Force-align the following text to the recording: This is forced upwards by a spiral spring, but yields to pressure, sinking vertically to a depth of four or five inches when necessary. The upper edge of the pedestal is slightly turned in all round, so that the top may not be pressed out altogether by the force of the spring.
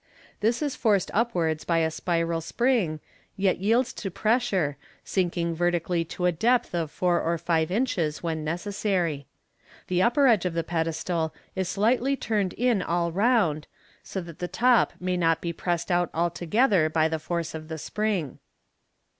This 0.39 0.63
is 0.63 0.75
forced 0.75 1.11
upwards 1.13 1.63
by 1.63 1.77
a 1.77 1.91
spiral 1.91 2.41
spring, 2.41 2.99
but 3.37 3.59
yields 3.59 3.93
to 3.93 4.09
pressure, 4.09 4.75
sinking 5.03 5.53
vertically 5.53 6.03
to 6.05 6.25
a 6.25 6.31
depth 6.31 6.73
of 6.73 6.89
four 6.89 7.21
or 7.21 7.37
five 7.37 7.69
inches 7.69 8.23
when 8.23 8.43
necessary. 8.43 9.27
The 9.89 10.01
upper 10.01 10.25
edge 10.25 10.43
of 10.43 10.55
the 10.55 10.63
pedestal 10.63 11.35
is 11.55 11.69
slightly 11.69 12.15
turned 12.17 12.53
in 12.53 12.81
all 12.81 13.11
round, 13.11 13.67
so 14.01 14.21
that 14.21 14.39
the 14.39 14.47
top 14.47 14.93
may 14.99 15.17
not 15.17 15.39
be 15.39 15.53
pressed 15.53 15.91
out 15.91 16.09
altogether 16.15 16.89
by 16.89 17.07
the 17.07 17.19
force 17.19 17.53
of 17.53 17.67
the 17.67 17.77
spring. 17.77 18.39